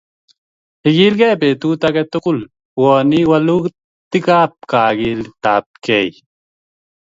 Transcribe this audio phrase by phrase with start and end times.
[0.91, 2.39] Ikilgei petut age tugul
[2.77, 6.09] pwani walutikap kakiletapkei